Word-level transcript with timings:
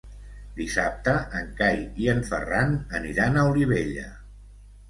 Dissabte 0.59 1.11
en 1.41 1.51
Cai 1.59 1.77
i 2.05 2.09
en 2.15 2.25
Ferran 2.31 2.75
aniran 3.01 3.39
a 3.43 3.47
Olivella. 3.53 4.09